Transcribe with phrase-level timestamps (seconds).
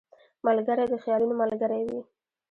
[0.45, 1.99] ملګری د خیالونو ملګری وي